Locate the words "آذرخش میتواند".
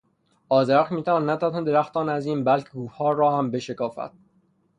0.49-1.29